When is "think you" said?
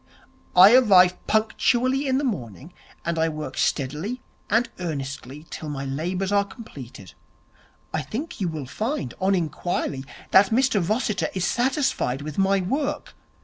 8.01-8.47